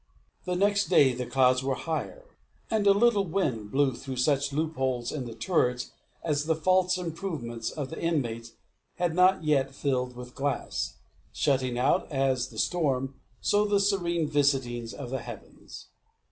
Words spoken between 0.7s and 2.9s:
day the clouds were higher, and